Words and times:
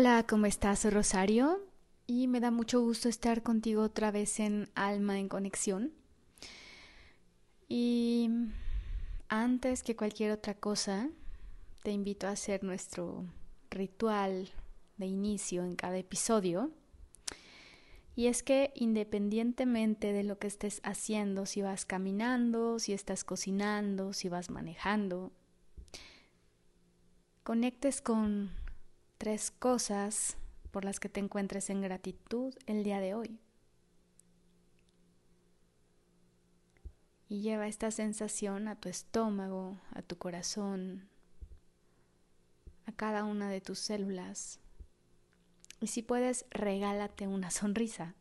Hola, 0.00 0.24
¿cómo 0.28 0.46
estás, 0.46 0.84
Rosario? 0.94 1.58
Y 2.06 2.28
me 2.28 2.38
da 2.38 2.52
mucho 2.52 2.80
gusto 2.80 3.08
estar 3.08 3.42
contigo 3.42 3.82
otra 3.82 4.12
vez 4.12 4.38
en 4.38 4.70
Alma 4.76 5.18
en 5.18 5.28
Conexión. 5.28 5.92
Y 7.68 8.30
antes 9.28 9.82
que 9.82 9.96
cualquier 9.96 10.30
otra 10.30 10.54
cosa, 10.54 11.10
te 11.82 11.90
invito 11.90 12.28
a 12.28 12.30
hacer 12.30 12.62
nuestro 12.62 13.24
ritual 13.70 14.48
de 14.98 15.06
inicio 15.06 15.64
en 15.64 15.74
cada 15.74 15.98
episodio. 15.98 16.70
Y 18.14 18.28
es 18.28 18.44
que 18.44 18.70
independientemente 18.76 20.12
de 20.12 20.22
lo 20.22 20.38
que 20.38 20.46
estés 20.46 20.80
haciendo, 20.84 21.44
si 21.44 21.60
vas 21.60 21.84
caminando, 21.84 22.78
si 22.78 22.92
estás 22.92 23.24
cocinando, 23.24 24.12
si 24.12 24.28
vas 24.28 24.48
manejando, 24.48 25.32
conectes 27.42 28.00
con 28.00 28.67
tres 29.18 29.50
cosas 29.50 30.36
por 30.70 30.84
las 30.84 31.00
que 31.00 31.08
te 31.08 31.20
encuentres 31.20 31.70
en 31.70 31.82
gratitud 31.82 32.54
el 32.66 32.84
día 32.84 33.00
de 33.00 33.14
hoy. 33.14 33.40
Y 37.28 37.42
lleva 37.42 37.66
esta 37.66 37.90
sensación 37.90 38.68
a 38.68 38.76
tu 38.76 38.88
estómago, 38.88 39.76
a 39.92 40.02
tu 40.02 40.16
corazón, 40.16 41.08
a 42.86 42.92
cada 42.92 43.24
una 43.24 43.50
de 43.50 43.60
tus 43.60 43.80
células. 43.80 44.60
Y 45.80 45.88
si 45.88 46.02
puedes, 46.02 46.46
regálate 46.50 47.26
una 47.26 47.50
sonrisa. 47.50 48.14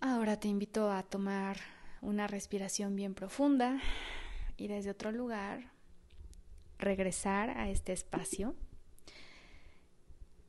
Ahora 0.00 0.38
te 0.38 0.48
invito 0.48 0.90
a 0.90 1.04
tomar 1.04 1.58
una 2.00 2.26
respiración 2.26 2.96
bien 2.96 3.14
profunda 3.14 3.80
y 4.56 4.66
desde 4.66 4.90
otro 4.90 5.12
lugar 5.12 5.70
regresar 6.78 7.50
a 7.50 7.68
este 7.70 7.92
espacio, 7.92 8.54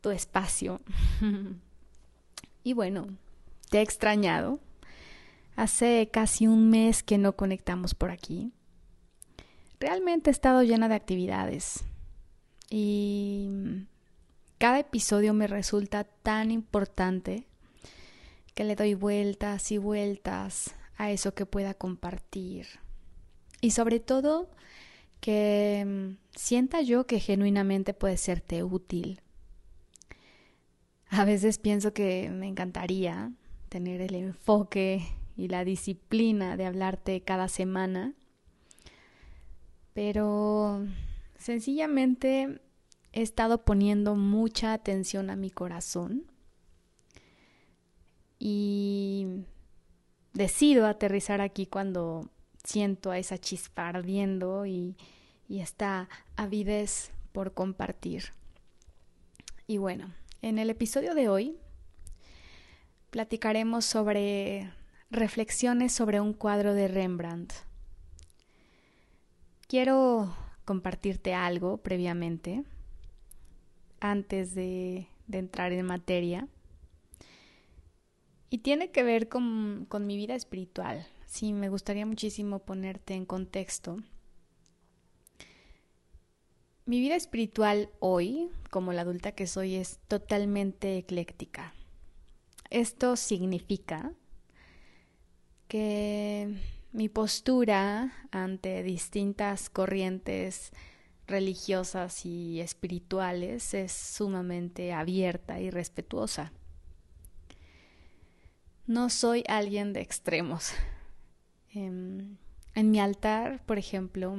tu 0.01 0.11
espacio. 0.11 0.81
y 2.63 2.73
bueno, 2.73 3.07
te 3.69 3.79
he 3.79 3.81
extrañado. 3.81 4.59
Hace 5.55 6.09
casi 6.11 6.47
un 6.47 6.69
mes 6.69 7.03
que 7.03 7.17
no 7.17 7.35
conectamos 7.35 7.93
por 7.93 8.09
aquí. 8.09 8.51
Realmente 9.79 10.29
he 10.29 10.33
estado 10.33 10.63
llena 10.63 10.87
de 10.89 10.95
actividades 10.95 11.83
y 12.69 13.85
cada 14.57 14.79
episodio 14.79 15.33
me 15.33 15.45
resulta 15.45 16.05
tan 16.05 16.49
importante 16.49 17.45
que 18.55 18.63
le 18.63 18.75
doy 18.75 18.93
vueltas 18.93 19.71
y 19.71 19.77
vueltas 19.77 20.73
a 20.97 21.11
eso 21.11 21.33
que 21.33 21.45
pueda 21.45 21.73
compartir. 21.73 22.67
Y 23.61 23.71
sobre 23.71 23.99
todo 23.99 24.49
que 25.23 25.85
mm, 25.87 26.17
sienta 26.35 26.81
yo 26.81 27.07
que 27.07 27.21
genuinamente 27.21 27.93
puede 27.93 28.17
serte 28.17 28.61
útil. 28.61 29.21
A 31.07 31.23
veces 31.23 31.59
pienso 31.59 31.93
que 31.93 32.29
me 32.29 32.45
encantaría 32.45 33.31
tener 33.69 34.01
el 34.01 34.15
enfoque 34.15 35.01
y 35.37 35.47
la 35.47 35.63
disciplina 35.63 36.57
de 36.57 36.65
hablarte 36.65 37.21
cada 37.21 37.47
semana, 37.47 38.15
pero 39.93 40.85
sencillamente 41.37 42.59
he 43.13 43.21
estado 43.21 43.63
poniendo 43.63 44.15
mucha 44.15 44.73
atención 44.73 45.29
a 45.29 45.37
mi 45.37 45.51
corazón 45.51 46.25
y 48.39 49.45
decido 50.33 50.85
aterrizar 50.85 51.39
aquí 51.39 51.65
cuando 51.65 52.29
siento 52.63 53.11
a 53.11 53.17
esa 53.17 53.37
chispa 53.37 53.89
ardiendo 53.89 54.65
y, 54.65 54.95
y 55.47 55.59
esta 55.59 56.09
avidez 56.35 57.11
por 57.31 57.53
compartir. 57.53 58.33
Y 59.67 59.77
bueno, 59.77 60.13
en 60.41 60.59
el 60.59 60.69
episodio 60.69 61.15
de 61.15 61.29
hoy 61.29 61.57
platicaremos 63.09 63.85
sobre 63.85 64.71
reflexiones 65.09 65.93
sobre 65.93 66.19
un 66.19 66.33
cuadro 66.33 66.73
de 66.73 66.87
Rembrandt. 66.87 67.53
Quiero 69.67 70.35
compartirte 70.65 71.33
algo 71.33 71.77
previamente, 71.77 72.63
antes 73.99 74.53
de, 74.55 75.07
de 75.27 75.37
entrar 75.37 75.71
en 75.71 75.85
materia, 75.85 76.47
y 78.49 78.59
tiene 78.59 78.91
que 78.91 79.03
ver 79.03 79.29
con, 79.29 79.85
con 79.89 80.05
mi 80.05 80.17
vida 80.17 80.35
espiritual. 80.35 81.07
Sí, 81.33 81.51
me 81.51 81.67
gustaría 81.67 82.05
muchísimo 82.05 82.59
ponerte 82.59 83.15
en 83.15 83.25
contexto 83.25 83.97
mi 86.85 86.99
vida 86.99 87.15
espiritual 87.15 87.89
hoy, 87.99 88.51
como 88.69 88.93
la 88.93 89.01
adulta 89.01 89.31
que 89.31 89.47
soy, 89.47 89.73
es 89.73 89.97
totalmente 90.07 90.95
ecléctica. 90.95 91.73
Esto 92.69 93.15
significa 93.15 94.13
que 95.67 96.55
mi 96.91 97.09
postura 97.09 98.13
ante 98.29 98.83
distintas 98.83 99.71
corrientes 99.71 100.69
religiosas 101.25 102.27
y 102.27 102.61
espirituales 102.61 103.73
es 103.73 103.91
sumamente 103.91 104.93
abierta 104.93 105.59
y 105.59 105.71
respetuosa. 105.71 106.53
No 108.85 109.09
soy 109.09 109.43
alguien 109.47 109.93
de 109.93 110.01
extremos. 110.01 110.73
Em, 111.75 112.37
en, 112.75 112.91
mi 112.91 112.99
altar, 112.99 113.65
por 113.65 113.79
ejemplo, 113.79 114.35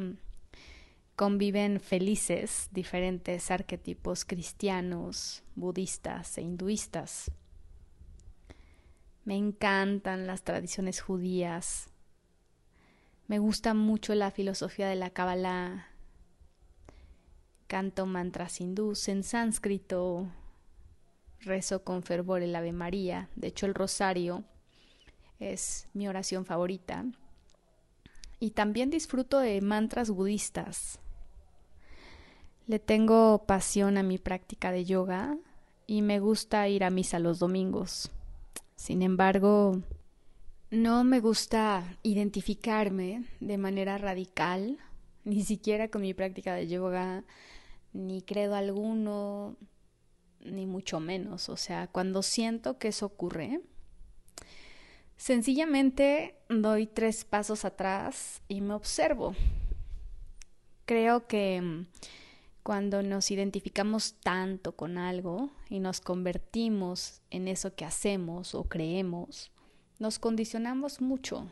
conviven 1.16 1.80
felices 1.80 2.68
diferentes 2.70 3.50
arquetipos 3.50 4.24
cristianos, 4.24 5.42
budistas 5.56 6.38
e 6.38 6.42
hinduistas. 6.42 7.32
Me 9.24 9.36
encantan 9.36 10.26
las 10.26 10.42
tradiciones 10.42 11.00
judías. 11.00 11.88
Me 13.26 13.38
gusta 13.38 13.74
mucho 13.74 14.14
la 14.14 14.30
filosofía 14.30 14.86
de 14.86 14.96
la 14.96 15.10
Kabbalah. 15.10 15.88
Canto 17.66 18.06
mantras 18.06 18.60
hindús 18.60 19.08
en 19.08 19.24
sánscrito. 19.24 20.28
Rezo 21.40 21.82
con 21.82 22.02
fervor 22.02 22.42
el 22.42 22.54
Ave 22.54 22.72
María. 22.72 23.28
De 23.34 23.48
hecho, 23.48 23.66
el 23.66 23.74
rosario 23.74 24.44
es 25.40 25.88
mi 25.94 26.06
oración 26.06 26.44
favorita. 26.44 27.06
Y 28.40 28.50
también 28.50 28.90
disfruto 28.90 29.38
de 29.38 29.60
mantras 29.60 30.10
budistas. 30.10 30.98
Le 32.66 32.78
tengo 32.78 33.44
pasión 33.46 33.98
a 33.98 34.02
mi 34.02 34.18
práctica 34.18 34.72
de 34.72 34.84
yoga 34.84 35.36
y 35.86 36.02
me 36.02 36.18
gusta 36.18 36.68
ir 36.68 36.84
a 36.84 36.90
misa 36.90 37.18
los 37.18 37.38
domingos. 37.38 38.10
Sin 38.76 39.02
embargo, 39.02 39.82
no 40.70 41.04
me 41.04 41.20
gusta 41.20 41.98
identificarme 42.02 43.24
de 43.40 43.58
manera 43.58 43.98
radical, 43.98 44.78
ni 45.24 45.42
siquiera 45.42 45.88
con 45.88 46.02
mi 46.02 46.14
práctica 46.14 46.54
de 46.54 46.68
yoga, 46.68 47.24
ni 47.92 48.22
credo 48.22 48.56
alguno, 48.56 49.56
ni 50.40 50.66
mucho 50.66 51.00
menos. 51.00 51.48
O 51.48 51.56
sea, 51.56 51.86
cuando 51.86 52.22
siento 52.22 52.78
que 52.78 52.88
eso 52.88 53.06
ocurre, 53.06 53.60
sencillamente 55.16 56.36
doy 56.48 56.86
tres 56.86 57.24
pasos 57.24 57.64
atrás 57.64 58.42
y 58.48 58.60
me 58.60 58.74
observo. 58.74 59.34
Creo 60.84 61.26
que 61.26 61.86
cuando 62.62 63.02
nos 63.02 63.30
identificamos 63.30 64.14
tanto 64.20 64.74
con 64.74 64.98
algo 64.98 65.50
y 65.68 65.80
nos 65.80 66.00
convertimos 66.00 67.20
en 67.30 67.48
eso 67.48 67.74
que 67.74 67.84
hacemos 67.84 68.54
o 68.54 68.64
creemos, 68.64 69.50
nos 69.98 70.18
condicionamos 70.18 71.00
mucho 71.00 71.50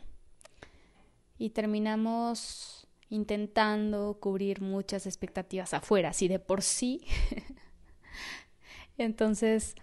y 1.37 1.51
terminamos 1.51 2.87
intentando 3.09 4.17
cubrir 4.19 4.61
muchas 4.61 5.05
expectativas 5.05 5.73
afuera, 5.73 6.09
así 6.09 6.27
de 6.27 6.39
por 6.39 6.63
sí. 6.63 7.05
Entonces 8.97 9.75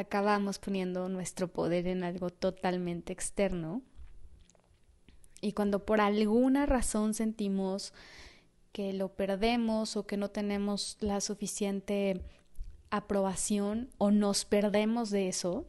acabamos 0.00 0.58
poniendo 0.58 1.08
nuestro 1.08 1.48
poder 1.48 1.86
en 1.86 2.04
algo 2.04 2.30
totalmente 2.30 3.12
externo. 3.12 3.82
Y 5.40 5.52
cuando 5.52 5.86
por 5.86 6.00
alguna 6.00 6.66
razón 6.66 7.14
sentimos 7.14 7.92
que 8.72 8.92
lo 8.92 9.14
perdemos 9.14 9.96
o 9.96 10.06
que 10.06 10.16
no 10.16 10.30
tenemos 10.30 10.96
la 11.00 11.20
suficiente 11.20 12.22
aprobación 12.90 13.90
o 13.98 14.10
nos 14.10 14.44
perdemos 14.44 15.10
de 15.10 15.28
eso, 15.28 15.66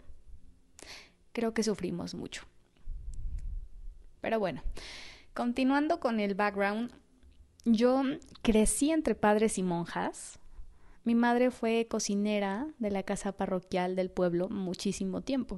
creo 1.32 1.54
que 1.54 1.64
sufrimos 1.64 2.16
mucho. 2.16 2.44
Pero 4.22 4.40
bueno, 4.40 4.62
continuando 5.34 6.00
con 6.00 6.20
el 6.20 6.36
background, 6.36 6.92
yo 7.66 8.04
crecí 8.42 8.92
entre 8.92 9.16
padres 9.16 9.58
y 9.58 9.64
monjas. 9.64 10.40
Mi 11.04 11.16
madre 11.16 11.52
fue 11.52 11.88
cocinera 11.90 12.68
de 12.78 12.92
la 12.92 13.04
casa 13.04 13.32
parroquial 13.32 13.96
del 13.96 14.12
pueblo 14.12 14.50
muchísimo 14.50 15.22
tiempo. 15.22 15.58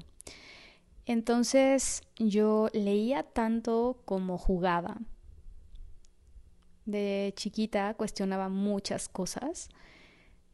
Entonces 1.06 2.02
yo 2.18 2.70
leía 2.74 3.24
tanto 3.24 4.02
como 4.06 4.38
jugaba 4.38 5.02
De 6.86 7.34
chiquita 7.36 7.94
cuestionaba 7.96 8.48
muchas 8.48 9.10
cosas 9.10 9.70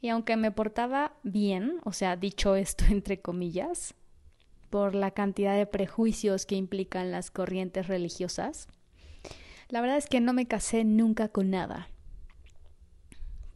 y 0.02 0.10
aunque 0.10 0.38
me 0.38 0.52
portaba 0.52 1.14
bien, 1.24 1.80
o 1.84 1.92
sea, 1.92 2.16
dicho 2.16 2.56
esto 2.56 2.86
entre 2.90 3.22
comillas, 3.22 3.96
por 4.70 4.96
la 4.96 5.12
cantidad 5.12 5.58
de 5.58 5.66
prejuicios 5.66 6.46
que 6.46 6.56
implican 6.56 7.12
las 7.12 7.32
corrientes 7.32 7.88
religiosas, 7.88 8.68
la 9.68 9.82
verdad 9.82 9.98
es 9.98 10.08
que 10.08 10.22
no 10.22 10.34
me 10.34 10.48
casé 10.48 10.84
nunca 10.84 11.28
con 11.28 11.50
nada. 11.50 11.90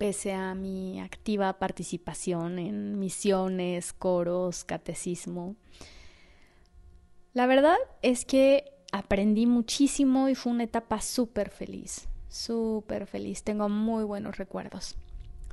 Pese 0.03 0.33
a 0.33 0.53
mi 0.53 0.99
activa 0.99 1.59
participación 1.59 2.59
en 2.59 2.99
misiones, 2.99 3.93
coros, 3.93 4.65
catecismo. 4.65 5.55
La 7.31 7.45
verdad 7.45 7.77
es 8.01 8.25
que 8.25 8.65
aprendí 8.91 9.45
muchísimo 9.45 10.27
y 10.27 10.35
fue 10.35 10.51
una 10.51 10.65
etapa 10.65 10.99
súper 10.99 11.49
feliz, 11.49 12.09
súper 12.27 13.07
feliz. 13.07 13.43
Tengo 13.43 13.69
muy 13.69 14.03
buenos 14.03 14.35
recuerdos. 14.35 14.97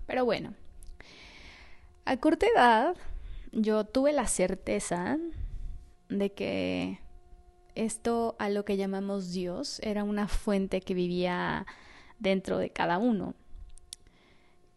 Pero 0.09 0.25
bueno, 0.25 0.55
a 2.05 2.17
corta 2.17 2.47
edad 2.53 2.97
yo 3.53 3.85
tuve 3.85 4.13
la 4.13 4.27
certeza 4.27 5.17
de 6.09 6.33
que 6.33 6.99
esto 7.77 8.35
a 8.41 8.49
lo 8.49 8.65
que 8.65 8.77
llamamos 8.77 9.31
Dios 9.31 9.79
era 9.85 10.03
una 10.03 10.27
fuente 10.27 10.81
que 10.81 10.95
vivía 10.95 11.67
dentro 12.19 12.59
de 12.59 12.71
cada 12.71 12.99
uno. 12.99 13.37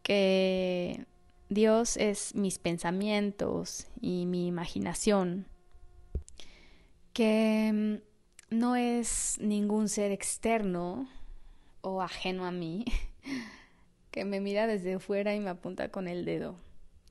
Que 0.03 1.05
Dios 1.49 1.97
es 1.97 2.35
mis 2.35 2.59
pensamientos 2.59 3.87
y 3.99 4.25
mi 4.25 4.47
imaginación. 4.47 5.47
Que 7.13 7.71
mm, 7.73 8.55
no 8.55 8.75
es 8.75 9.37
ningún 9.41 9.89
ser 9.89 10.11
externo 10.11 11.09
o 11.81 12.01
ajeno 12.01 12.45
a 12.45 12.51
mí 12.51 12.85
que 14.11 14.25
me 14.25 14.39
mira 14.39 14.67
desde 14.67 14.99
fuera 14.99 15.35
y 15.35 15.39
me 15.39 15.49
apunta 15.49 15.89
con 15.89 16.07
el 16.07 16.23
dedo. 16.23 16.55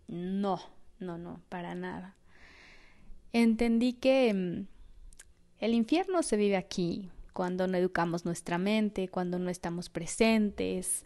No, 0.06 0.61
no, 1.00 1.19
no, 1.19 1.41
para 1.49 1.75
nada. 1.75 2.17
Entendí 3.33 3.94
que 3.94 4.33
mm, 4.33 4.67
el 5.59 5.75
infierno 5.75 6.23
se 6.23 6.37
vive 6.37 6.56
aquí, 6.56 7.11
cuando 7.33 7.67
no 7.67 7.77
educamos 7.77 8.25
nuestra 8.25 8.59
mente, 8.59 9.09
cuando 9.09 9.39
no 9.39 9.50
estamos 9.50 9.89
presentes, 9.89 11.05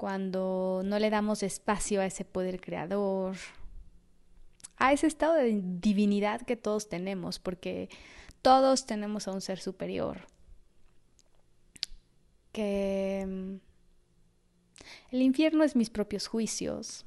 cuando 0.00 0.80
no 0.82 0.98
le 0.98 1.10
damos 1.10 1.42
espacio 1.42 2.00
a 2.00 2.06
ese 2.06 2.24
poder 2.24 2.58
creador, 2.58 3.36
a 4.78 4.94
ese 4.94 5.06
estado 5.06 5.34
de 5.34 5.60
divinidad 5.62 6.40
que 6.40 6.56
todos 6.56 6.88
tenemos, 6.88 7.38
porque 7.38 7.90
todos 8.40 8.86
tenemos 8.86 9.28
a 9.28 9.32
un 9.32 9.42
ser 9.42 9.58
superior. 9.58 10.26
Que 12.50 13.26
mm, 13.28 13.56
el 15.10 15.20
infierno 15.20 15.64
es 15.64 15.76
mis 15.76 15.90
propios 15.90 16.28
juicios, 16.28 17.04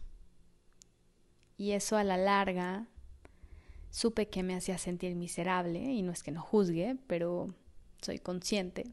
y 1.58 1.72
eso 1.72 1.98
a 1.98 2.04
la 2.04 2.18
larga 2.18 2.86
supe 3.90 4.30
que 4.30 4.44
me 4.44 4.54
hacía 4.54 4.78
sentir 4.78 5.16
miserable 5.16 5.80
y 5.80 6.04
no 6.04 6.12
es 6.12 6.22
que 6.22 6.30
no 6.30 6.44
juzgue, 6.44 6.96
pero 7.08 7.56
soy 8.04 8.20
consciente 8.20 8.84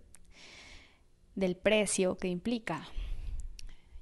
del 1.35 1.55
precio 1.55 2.17
que 2.17 2.29
implica. 2.29 2.89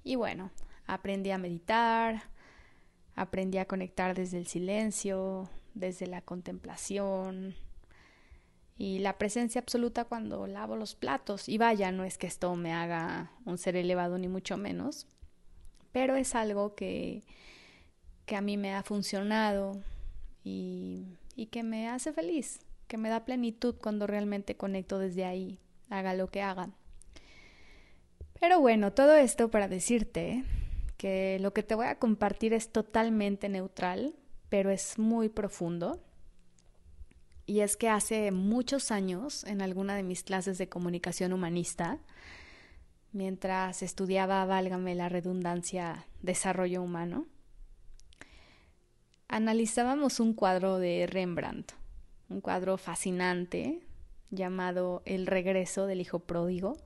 Y 0.09 0.17
bueno, 0.17 0.51
aprendí 0.87 1.31
a 1.33 1.37
meditar, 1.37 2.23
aprendí 3.15 3.59
a 3.59 3.67
conectar 3.67 4.15
desde 4.15 4.39
el 4.39 4.47
silencio, 4.47 5.51
desde 5.75 6.07
la 6.07 6.23
contemplación 6.23 7.55
y 8.79 9.01
la 9.01 9.19
presencia 9.19 9.61
absoluta 9.61 10.07
cuando 10.07 10.47
lavo 10.47 10.77
los 10.77 10.95
platos. 10.95 11.47
Y 11.47 11.59
vaya, 11.59 11.93
no 11.93 12.05
es 12.05 12.17
que 12.17 12.27
esto 12.27 12.57
me 12.57 12.73
haga 12.73 13.33
un 13.45 13.59
ser 13.59 13.77
elevado 13.77 14.17
ni 14.17 14.29
mucho 14.29 14.57
menos, 14.57 15.07
pero 15.93 16.17
es 16.17 16.35
algo 16.35 16.75
que 16.75 17.23
que 18.25 18.35
a 18.35 18.41
mí 18.41 18.57
me 18.57 18.75
ha 18.75 18.83
funcionado 18.83 19.83
y, 20.43 21.19
y 21.37 21.47
que 21.49 21.63
me 21.63 21.87
hace 21.87 22.15
feliz, 22.15 22.61
que 22.87 22.97
me 22.97 23.11
da 23.11 23.27
plenitud 23.27 23.75
cuando 23.79 24.07
realmente 24.07 24.57
conecto 24.57 24.99
desde 24.99 25.27
ahí, 25.27 25.59
haga 25.91 26.15
lo 26.15 26.31
que 26.31 26.41
haga. 26.41 26.71
Pero 28.41 28.61
bueno, 28.61 28.93
todo 28.93 29.15
esto 29.17 29.51
para 29.51 29.69
decirte 29.69 30.45
que 30.97 31.39
lo 31.41 31.53
que 31.53 31.63
te 31.63 31.75
voy 31.75 31.87
a 31.87 31.99
compartir 31.99 32.53
es 32.53 32.71
totalmente 32.71 33.49
neutral, 33.49 34.15
pero 34.49 34.71
es 34.71 34.99
muy 34.99 35.29
profundo. 35.29 36.01
Y 37.47 37.61
es 37.61 37.77
que 37.77 37.89
hace 37.89 38.31
muchos 38.31 38.91
años, 38.91 39.45
en 39.45 39.63
alguna 39.63 39.97
de 39.97 40.03
mis 40.03 40.23
clases 40.23 40.59
de 40.59 40.69
comunicación 40.69 41.33
humanista, 41.33 41.99
mientras 43.13 43.83
estudiaba, 43.83 44.45
válgame 44.45 44.95
la 44.95 45.09
redundancia, 45.09 46.07
desarrollo 46.21 46.83
humano, 46.83 47.27
analizábamos 49.29 50.21
un 50.21 50.35
cuadro 50.35 50.79
de 50.79 51.07
Rembrandt, 51.07 51.73
un 52.29 52.41
cuadro 52.41 52.77
fascinante 52.77 53.81
llamado 54.31 55.03
El 55.07 55.27
regreso 55.27 55.87
del 55.87 56.01
hijo 56.01 56.19
pródigo. 56.19 56.77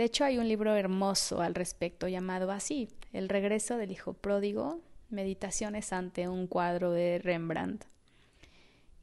De 0.00 0.06
hecho, 0.06 0.24
hay 0.24 0.38
un 0.38 0.48
libro 0.48 0.74
hermoso 0.74 1.42
al 1.42 1.54
respecto 1.54 2.08
llamado 2.08 2.50
así, 2.50 2.88
El 3.12 3.28
regreso 3.28 3.76
del 3.76 3.92
hijo 3.92 4.14
pródigo, 4.14 4.80
Meditaciones 5.10 5.92
ante 5.92 6.26
un 6.26 6.46
cuadro 6.46 6.90
de 6.92 7.18
Rembrandt. 7.18 7.84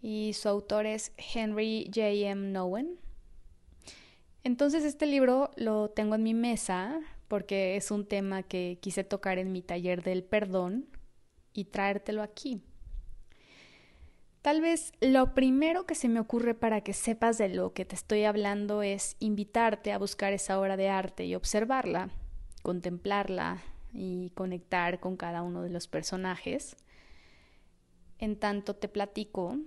Y 0.01 0.33
su 0.33 0.49
autor 0.49 0.87
es 0.87 1.11
Henry 1.35 1.85
J. 1.93 2.07
M. 2.31 2.51
Nowen. 2.51 2.97
Entonces 4.43 4.83
este 4.83 5.05
libro 5.05 5.51
lo 5.55 5.91
tengo 5.91 6.15
en 6.15 6.23
mi 6.23 6.33
mesa 6.33 6.99
porque 7.27 7.75
es 7.75 7.91
un 7.91 8.07
tema 8.07 8.41
que 8.41 8.79
quise 8.81 9.03
tocar 9.03 9.37
en 9.37 9.51
mi 9.51 9.61
taller 9.61 10.01
del 10.01 10.23
perdón 10.23 10.87
y 11.53 11.65
traértelo 11.65 12.23
aquí. 12.23 12.63
Tal 14.47 14.61
vez 14.61 14.93
lo 15.01 15.33
primero 15.33 15.85
que 15.85 15.93
se 15.93 16.07
me 16.07 16.21
ocurre 16.21 16.53
para 16.53 16.79
que 16.79 16.93
sepas 16.93 17.37
de 17.37 17.49
lo 17.49 17.73
que 17.73 17.83
te 17.83 17.95
estoy 17.95 18.23
hablando 18.23 18.81
es 18.81 19.17
invitarte 19.19 19.91
a 19.91 19.97
buscar 19.97 20.31
esa 20.31 20.57
obra 20.57 20.77
de 20.77 20.87
arte 20.87 21.25
y 21.25 21.35
observarla, 21.35 22.11
contemplarla 22.63 23.61
y 23.93 24.29
conectar 24.35 25.01
con 25.01 25.17
cada 25.17 25.41
uno 25.41 25.63
de 25.63 25.69
los 25.69 25.89
personajes. 25.89 26.77
En 28.19 28.39
tanto 28.39 28.73
te 28.73 28.87
platico 28.87 29.57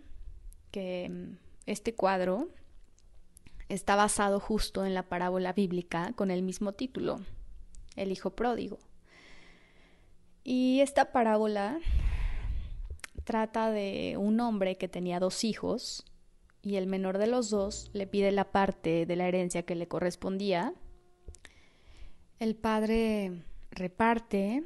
que 0.70 1.10
mm, 1.10 1.36
este 1.66 1.94
cuadro 1.94 2.48
está 3.68 3.96
basado 3.96 4.40
justo 4.40 4.86
en 4.86 4.94
la 4.94 5.10
parábola 5.10 5.52
bíblica 5.52 6.14
con 6.16 6.30
el 6.30 6.40
mismo 6.40 6.72
título, 6.72 7.20
El 7.96 8.12
Hijo 8.12 8.30
Pródigo. 8.30 8.78
Y 10.42 10.80
esta 10.80 11.12
parábola 11.12 11.78
trata 13.24 13.70
de 13.70 14.16
un 14.18 14.40
hombre 14.40 14.76
que 14.76 14.88
tenía 14.88 15.20
dos 15.20 15.44
hijos 15.44 16.04
y 16.62 16.76
el 16.76 16.86
menor 16.86 17.18
de 17.18 17.26
los 17.26 17.50
dos 17.50 17.90
le 17.92 18.06
pide 18.06 18.32
la 18.32 18.50
parte 18.50 19.06
de 19.06 19.16
la 19.16 19.28
herencia 19.28 19.62
que 19.62 19.74
le 19.74 19.88
correspondía. 19.88 20.74
El 22.38 22.54
padre 22.54 23.42
reparte 23.70 24.64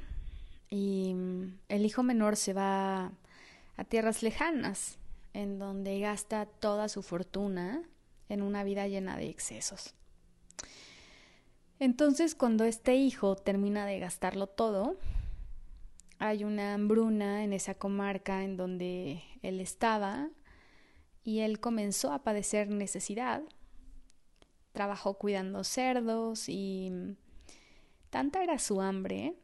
y 0.71 1.15
el 1.69 1.87
hijo 1.87 2.03
menor 2.03 2.37
se 2.37 2.53
va 2.53 3.13
a 3.77 3.85
tierras 3.85 4.23
lejanas, 4.23 4.99
en 5.33 5.59
donde 5.59 5.99
gasta 6.01 6.47
toda 6.47 6.89
su 6.89 7.03
fortuna 7.03 7.83
en 8.29 8.43
una 8.43 8.65
vida 8.65 8.87
llena 8.87 9.17
de 9.17 9.29
excesos. 9.29 9.95
Entonces, 11.79 12.35
cuando 12.35 12.65
este 12.65 12.95
hijo 12.95 13.37
termina 13.37 13.85
de 13.87 13.99
gastarlo 13.99 14.47
todo, 14.47 14.97
hay 16.19 16.45
una 16.45 16.75
hambruna 16.75 17.45
en 17.45 17.53
esa 17.53 17.75
comarca 17.75 18.45
en 18.45 18.57
donde 18.57 19.23
él 19.43 19.61
estaba 19.61 20.31
y 21.23 21.41
él 21.41 21.61
comenzó 21.61 22.13
a 22.13 22.23
padecer 22.23 22.69
necesidad. 22.69 23.43
Trabajó 24.73 25.15
cuidando 25.15 25.65
cerdos 25.65 26.49
y 26.49 27.17
tanta 28.11 28.43
era 28.43 28.59
su 28.59 28.81
hambre 28.81 29.35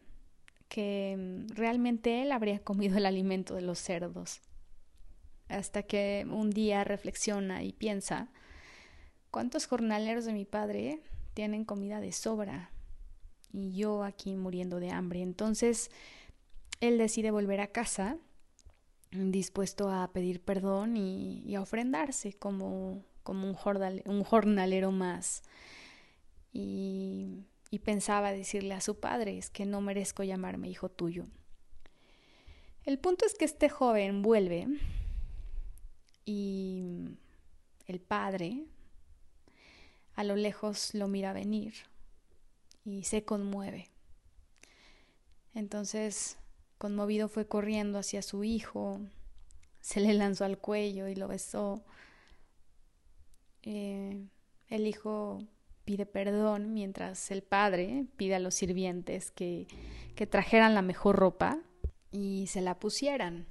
que 0.68 1.44
realmente 1.48 2.22
él 2.22 2.32
habría 2.32 2.60
comido 2.60 2.96
el 2.96 3.06
alimento 3.06 3.54
de 3.54 3.62
los 3.62 3.78
cerdos. 3.78 4.40
Hasta 5.48 5.82
que 5.82 6.24
un 6.30 6.50
día 6.50 6.84
reflexiona 6.84 7.64
y 7.64 7.72
piensa, 7.72 8.28
¿cuántos 9.32 9.66
jornaleros 9.66 10.24
de 10.24 10.32
mi 10.32 10.44
padre 10.44 11.02
tienen 11.34 11.64
comida 11.64 12.00
de 12.00 12.12
sobra? 12.12 12.70
Y 13.52 13.72
yo 13.72 14.04
aquí 14.04 14.36
muriendo 14.36 14.78
de 14.78 14.90
hambre. 14.90 15.22
Entonces, 15.22 15.90
él 16.80 16.98
decide 16.98 17.30
volver 17.30 17.60
a 17.60 17.68
casa 17.68 18.18
dispuesto 19.12 19.90
a 19.90 20.12
pedir 20.12 20.40
perdón 20.40 20.96
y, 20.96 21.54
a 21.54 21.60
ofrendarse 21.60 22.32
como, 22.34 23.04
como 23.22 23.46
un, 23.46 24.24
jornalero 24.24 24.92
más. 24.92 25.42
Y, 26.52 27.44
y 27.70 27.80
pensaba 27.80 28.32
decirle 28.32 28.74
a 28.74 28.80
su 28.80 28.98
padre, 28.98 29.38
es 29.38 29.50
que 29.50 29.66
no 29.66 29.80
merezco 29.80 30.22
llamarme 30.22 30.68
hijo 30.68 30.88
tuyo. 30.88 31.26
El 32.84 32.98
punto 32.98 33.26
es 33.26 33.34
que 33.34 33.44
este 33.44 33.68
joven 33.68 34.22
vuelve 34.22 34.66
y 36.24 37.08
el 37.86 38.00
padre 38.00 38.64
a 40.14 40.24
lo 40.24 40.36
lejos 40.36 40.94
lo 40.94 41.08
mira 41.08 41.32
venir 41.32 41.74
y 42.84 43.04
se 43.04 43.24
conmueve. 43.24 43.88
Entonces, 45.54 46.39
conmovido 46.80 47.28
fue 47.28 47.46
corriendo 47.46 47.98
hacia 47.98 48.22
su 48.22 48.42
hijo, 48.42 49.02
se 49.80 50.00
le 50.00 50.14
lanzó 50.14 50.46
al 50.46 50.56
cuello 50.56 51.08
y 51.08 51.14
lo 51.14 51.28
besó. 51.28 51.84
Eh, 53.62 54.24
el 54.68 54.86
hijo 54.86 55.46
pide 55.84 56.06
perdón 56.06 56.72
mientras 56.72 57.30
el 57.30 57.42
padre 57.42 58.06
pide 58.16 58.36
a 58.36 58.38
los 58.38 58.54
sirvientes 58.54 59.30
que, 59.30 59.66
que 60.14 60.26
trajeran 60.26 60.74
la 60.74 60.80
mejor 60.80 61.16
ropa 61.16 61.60
y 62.10 62.46
se 62.46 62.62
la 62.62 62.78
pusieran. 62.78 63.46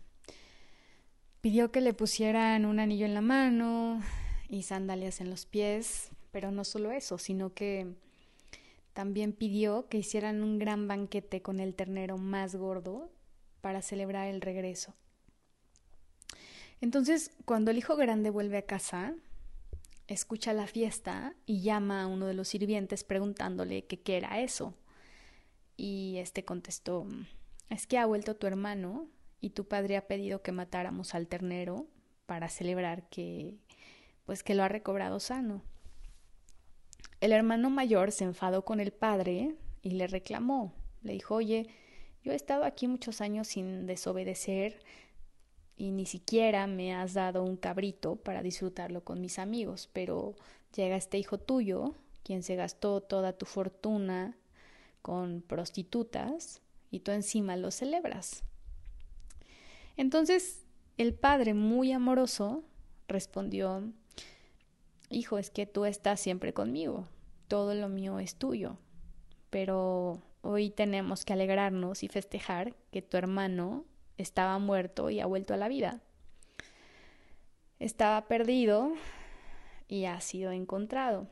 Pidió 1.40 1.72
que 1.72 1.82
le 1.82 1.94
pusieran 1.94 2.66
un 2.66 2.80
anillo 2.80 3.06
en 3.06 3.14
la 3.14 3.22
mano 3.22 4.02
y 4.48 4.64
sandalias 4.64 5.22
en 5.22 5.30
los 5.30 5.46
pies, 5.46 6.10
pero 6.32 6.50
no 6.50 6.64
solo 6.64 6.92
eso, 6.92 7.20
sino 7.20 7.54
que 7.54 7.94
también 8.94 9.34
pidió 9.34 9.88
que 9.88 10.00
hicieran 10.00 10.42
un 10.42 10.58
gran 10.58 10.88
banquete 10.88 11.44
con 11.44 11.60
el 11.60 11.76
ternero 11.76 12.18
más 12.18 12.56
gordo 12.56 13.12
para 13.62 13.82
celebrar 13.82 14.28
el 14.28 14.42
regreso. 14.42 14.96
Entonces, 16.82 17.32
cuando 17.46 17.72
el 17.72 17.78
hijo 17.78 17.96
grande 17.96 18.30
vuelve 18.30 18.58
a 18.58 18.66
casa, 18.66 19.13
escucha 20.08 20.54
la 20.54 20.68
fiesta 20.68 21.36
y 21.46 21.62
llama 21.62 22.04
a 22.04 22.08
uno 22.08 22.25
de 22.25 22.34
los 22.34 22.48
sirvientes 22.48 23.04
preguntándole 23.04 23.86
qué 23.86 24.18
era 24.18 24.39
eso. 24.39 24.74
Y 25.75 26.18
este 26.18 26.46
contestó, 26.46 27.08
es 27.70 27.88
que 27.88 27.98
ha 27.98 28.06
vuelto 28.06 28.36
tu 28.36 28.48
hermano 28.48 29.08
y 29.42 29.51
tu 29.51 29.68
padre 29.68 29.98
ha 29.98 30.08
pedido 30.08 30.42
que 30.42 30.51
matáramos 30.51 31.16
al 31.16 31.28
ternero 31.28 31.88
para 32.25 32.50
celebrar 32.50 33.08
que 33.10 33.56
pues 34.25 34.44
que 34.44 34.54
lo 34.54 34.63
ha 34.63 34.68
recobrado 34.68 35.20
sano. 35.20 35.63
El 37.20 37.32
hermano 37.32 37.70
mayor 37.70 38.12
se 38.12 38.24
enfadó 38.24 38.63
con 38.63 38.80
el 38.80 38.92
padre 38.92 39.56
y 39.82 39.92
le 39.92 40.08
reclamó. 40.08 40.74
Le 41.01 41.13
dijo, 41.13 41.36
oye, 41.36 41.68
yo 42.24 42.32
he 42.32 42.36
estado 42.36 42.64
aquí 42.64 42.88
muchos 42.88 43.22
años 43.22 43.48
sin 43.48 43.86
desobedecer 43.86 44.80
y 45.78 45.92
ni 45.92 46.06
siquiera 46.06 46.68
me 46.68 46.94
has 46.94 47.14
dado 47.14 47.44
un 47.44 47.56
cabrito 47.56 48.18
para 48.18 48.44
disfrutarlo 48.44 49.04
con 49.04 49.22
mis 49.22 49.40
amigos, 49.40 49.90
pero 49.94 50.36
llega 50.76 50.98
este 50.98 51.18
hijo 51.18 51.38
tuyo, 51.38 51.96
quien 52.24 52.44
se 52.44 52.56
gastó 52.56 53.02
toda 53.02 53.34
tu 53.34 53.46
fortuna 53.46 54.38
con 55.02 55.42
prostitutas, 55.42 56.62
y 56.92 57.00
tú 57.02 57.12
encima 57.12 57.56
lo 57.56 57.72
celebras. 57.72 58.44
Entonces 59.96 60.66
el 60.98 61.14
padre, 61.14 61.54
muy 61.54 61.94
amoroso, 61.94 62.64
respondió, 63.08 63.84
Hijo, 65.10 65.38
es 65.38 65.50
que 65.50 65.66
tú 65.66 65.86
estás 65.86 66.20
siempre 66.20 66.54
conmigo, 66.54 67.08
todo 67.48 67.74
lo 67.74 67.88
mío 67.88 68.20
es 68.20 68.36
tuyo, 68.36 68.78
pero 69.50 70.22
hoy 70.41 70.69
tenemos 70.69 71.25
que 71.25 71.34
alegrarnos 71.34 72.03
y 72.03 72.08
festejar 72.08 72.75
que 72.91 73.01
tu 73.01 73.17
hermano 73.17 73.86
estaba 74.17 74.60
muerto 74.60 75.10
y 75.10 75.19
ha 75.19 75.25
vuelto 75.25 75.53
a 75.53 75.58
la 75.58 75.67
vida. 75.67 76.01
Estaba 77.79 78.27
perdido 78.27 78.93
y 79.88 80.05
ha 80.05 80.19
sido 80.22 80.51
encontrado. 80.51 81.27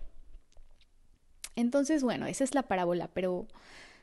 Entonces, 1.55 2.03
bueno, 2.03 2.27
esa 2.27 2.43
es 2.43 2.53
la 2.53 2.63
parábola, 2.63 3.09
pero 3.13 3.47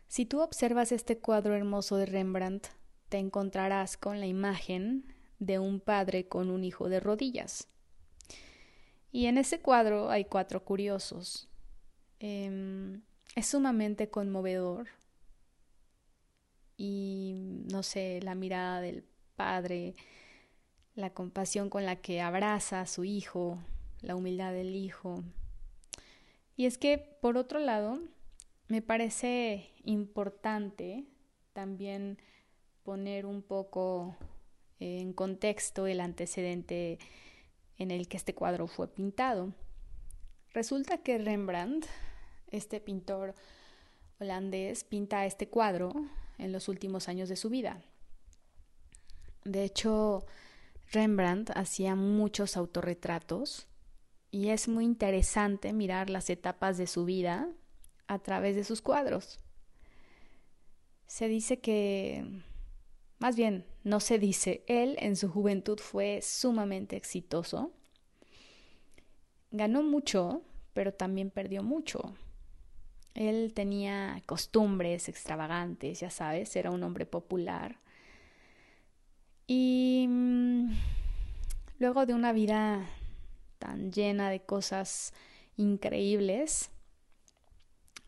si 0.09 0.27
tú 0.27 0.41
observas 0.41 0.93
este 0.93 1.19
cuadro 1.19 1.55
hermoso 1.55 1.97
de 1.97 2.07
Rembrandt, 2.07 2.67
te 3.09 3.19
encontrarás 3.19 3.97
con 3.97 4.21
la 4.21 4.27
imagen 4.27 5.15
de 5.39 5.59
un 5.59 5.81
padre 5.81 6.29
con 6.29 6.51
un 6.51 6.65
hijo 6.65 6.89
de 6.89 7.01
rodillas. 7.01 7.69
Y 9.13 9.27
en 9.27 9.39
ese 9.39 9.61
cuadro 9.61 10.11
hay 10.11 10.25
cuatro 10.25 10.65
curiosos. 10.65 11.49
Em, 12.19 13.03
es 13.35 13.47
sumamente 13.47 14.11
conmovedor 14.11 14.89
y 16.77 17.35
no 17.71 17.83
sé, 17.83 18.21
la 18.23 18.35
mirada 18.35 18.81
del 18.81 19.05
padre, 19.37 19.95
la 20.95 21.11
compasión 21.11 21.71
con 21.71 21.85
la 21.85 21.97
que 21.97 22.21
abraza 22.21 22.81
a 22.81 22.87
su 22.87 23.05
hijo, 23.05 23.59
la 24.01 24.17
humildad 24.17 24.53
del 24.53 24.75
hijo. 24.75 25.23
Y 26.57 26.67
es 26.67 26.79
que, 26.79 26.99
por 26.99 27.37
otro 27.37 27.59
lado, 27.59 27.99
me 28.69 28.83
parece 28.83 29.71
importante 29.85 31.05
también 31.53 32.19
poner 32.83 33.27
un 33.27 33.43
poco 33.43 34.17
en 34.79 35.13
contexto 35.13 35.87
el 35.87 36.01
antecedente 36.01 36.99
en 37.79 37.91
el 37.91 38.09
que 38.09 38.17
este 38.17 38.35
cuadro 38.35 38.67
fue 38.67 38.89
pintado. 38.89 39.53
Resulta 40.53 40.99
que 40.99 41.19
Rembrandt, 41.19 41.87
este 42.55 42.81
pintor 42.81 43.35
holandés, 44.21 44.85
pinta 44.85 45.27
este 45.27 45.49
cuadro 45.49 45.93
en 46.39 46.53
los 46.53 46.69
últimos 46.69 47.09
años 47.09 47.29
de 47.29 47.37
su 47.37 47.51
vida. 47.51 47.83
De 49.45 49.65
hecho, 49.65 50.25
Rembrandt 50.91 51.51
hacía 51.55 51.95
muchos 51.95 52.57
autorretratos 52.57 53.67
y 54.31 54.49
es 54.49 54.69
muy 54.69 54.85
interesante 54.85 55.73
mirar 55.73 56.11
las 56.11 56.31
etapas 56.31 56.79
de 56.79 56.87
su 56.87 57.05
vida 57.05 57.49
a 58.07 58.19
través 58.19 58.57
de 58.57 58.65
sus 58.65 58.81
cuadros. 58.81 59.39
Se 61.07 61.29
dice 61.29 61.61
que, 61.61 62.43
más 63.19 63.37
bien, 63.37 63.67
no 63.85 64.01
se 64.01 64.19
dice, 64.19 64.65
él 64.67 64.97
en 64.99 65.17
su 65.17 65.29
juventud 65.29 65.79
fue 65.79 66.21
sumamente 66.23 66.97
exitoso. 66.97 67.73
Ganó 69.51 69.83
mucho, 69.83 70.43
pero 70.73 70.93
también 70.93 71.31
perdió 71.31 71.63
mucho. 71.63 72.15
Él 73.15 73.53
tenía 73.55 74.21
costumbres 74.27 75.09
extravagantes, 75.09 76.01
ya 76.01 76.11
sabes, 76.11 76.55
era 76.57 76.71
un 76.71 76.83
hombre 76.83 77.07
popular. 77.07 77.79
Y 79.47 80.07
mm, 80.09 80.73
luego 81.79 82.07
de 82.07 82.15
una 82.15 82.33
vida 82.33 82.87
tan 83.59 83.93
llena 83.93 84.31
de 84.31 84.41
cosas 84.41 85.15
increíbles, 85.57 86.71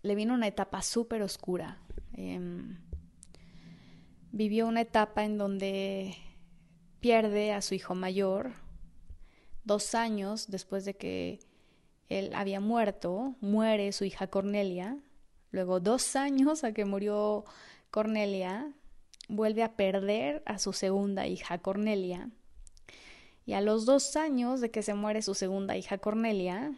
le 0.02 0.14
vino 0.14 0.34
una 0.34 0.48
etapa 0.48 0.82
súper 0.82 1.22
oscura. 1.22 1.78
Em, 2.12 2.78
vivió 4.32 4.66
una 4.66 4.80
etapa 4.80 5.24
en 5.24 5.38
donde 5.38 6.16
pierde 7.00 7.52
a 7.52 7.62
su 7.62 7.74
hijo 7.74 7.94
mayor, 7.94 8.52
dos 9.64 9.94
años 9.94 10.48
después 10.48 10.84
de 10.84 10.96
que 10.96 11.40
él 12.08 12.32
había 12.34 12.60
muerto, 12.60 13.36
muere 13.40 13.92
su 13.92 14.04
hija 14.04 14.28
Cornelia, 14.28 14.98
luego 15.50 15.80
dos 15.80 16.16
años 16.16 16.64
a 16.64 16.72
que 16.72 16.84
murió 16.84 17.44
Cornelia, 17.90 18.72
vuelve 19.28 19.62
a 19.62 19.76
perder 19.76 20.42
a 20.46 20.58
su 20.58 20.72
segunda 20.72 21.26
hija 21.26 21.58
Cornelia, 21.58 22.30
y 23.44 23.52
a 23.52 23.60
los 23.60 23.86
dos 23.86 24.16
años 24.16 24.60
de 24.60 24.70
que 24.70 24.82
se 24.82 24.94
muere 24.94 25.22
su 25.22 25.34
segunda 25.34 25.76
hija 25.76 25.98
Cornelia, 25.98 26.72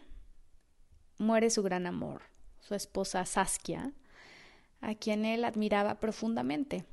muere 1.17 1.49
su 1.49 1.63
gran 1.63 1.87
amor, 1.87 2.21
su 2.59 2.75
esposa 2.75 3.25
Saskia, 3.25 3.91
a 4.81 4.95
quien 4.95 5.25
él 5.25 5.43
admiraba 5.43 5.99
profundamente. 5.99 6.85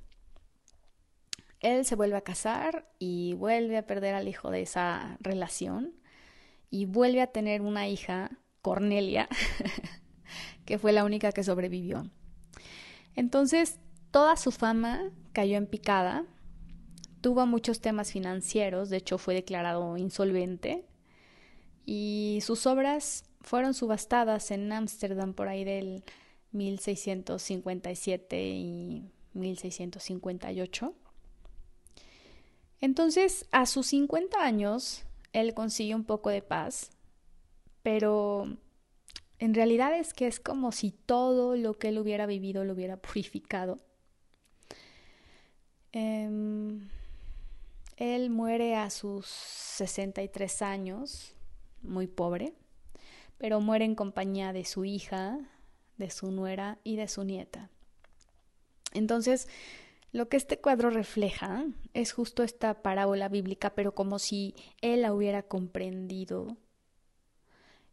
Él 1.60 1.84
se 1.84 1.94
vuelve 1.94 2.16
a 2.16 2.22
casar 2.22 2.90
y 2.98 3.34
vuelve 3.34 3.76
a 3.76 3.86
perder 3.86 4.14
al 4.14 4.28
hijo 4.28 4.50
de 4.50 4.62
esa 4.62 5.16
relación 5.20 5.94
y 6.70 6.86
vuelve 6.86 7.20
a 7.20 7.28
tener 7.28 7.62
una 7.62 7.88
hija, 7.88 8.30
Cornelia, 8.62 9.28
que 10.64 10.78
fue 10.78 10.92
la 10.92 11.04
única 11.04 11.32
que 11.32 11.44
sobrevivió. 11.44 12.10
Entonces, 13.14 13.78
toda 14.10 14.36
su 14.36 14.50
fama 14.52 15.10
cayó 15.32 15.56
en 15.56 15.66
picada, 15.66 16.24
tuvo 17.20 17.46
muchos 17.46 17.80
temas 17.80 18.12
financieros, 18.12 18.90
de 18.90 18.98
hecho 18.98 19.18
fue 19.18 19.34
declarado 19.34 19.96
insolvente, 19.96 20.84
y 21.84 22.40
sus 22.42 22.66
obras 22.66 23.24
fueron 23.40 23.72
subastadas 23.74 24.50
en 24.50 24.72
Ámsterdam 24.72 25.32
por 25.32 25.48
ahí 25.48 25.64
del 25.64 26.04
1657 26.52 28.42
y 28.42 29.10
1658. 29.34 30.94
Entonces, 32.80 33.46
a 33.52 33.66
sus 33.66 33.86
50 33.86 34.42
años, 34.42 35.05
él 35.36 35.52
consigue 35.52 35.94
un 35.94 36.04
poco 36.04 36.30
de 36.30 36.40
paz, 36.40 36.90
pero 37.82 38.56
en 39.38 39.52
realidad 39.52 39.94
es 39.94 40.14
que 40.14 40.26
es 40.26 40.40
como 40.40 40.72
si 40.72 40.92
todo 40.92 41.56
lo 41.56 41.74
que 41.74 41.88
él 41.88 41.98
hubiera 41.98 42.24
vivido 42.24 42.64
lo 42.64 42.72
hubiera 42.72 42.96
purificado. 43.02 43.78
Em, 45.92 46.88
él 47.98 48.30
muere 48.30 48.76
a 48.76 48.88
sus 48.88 49.26
63 49.26 50.62
años, 50.62 51.34
muy 51.82 52.06
pobre, 52.06 52.54
pero 53.36 53.60
muere 53.60 53.84
en 53.84 53.94
compañía 53.94 54.54
de 54.54 54.64
su 54.64 54.86
hija, 54.86 55.38
de 55.98 56.08
su 56.08 56.30
nuera 56.30 56.78
y 56.82 56.96
de 56.96 57.08
su 57.08 57.24
nieta. 57.24 57.68
Entonces, 58.94 59.48
lo 60.16 60.30
que 60.30 60.38
este 60.38 60.58
cuadro 60.58 60.88
refleja 60.88 61.66
es 61.92 62.12
justo 62.12 62.42
esta 62.42 62.82
parábola 62.82 63.28
bíblica, 63.28 63.74
pero 63.74 63.94
como 63.94 64.18
si 64.18 64.54
él 64.80 65.02
la 65.02 65.12
hubiera 65.12 65.42
comprendido, 65.42 66.56